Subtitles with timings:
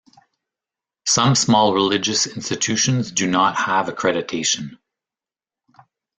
[1.05, 4.79] Some small religious institutions do not have accreditation.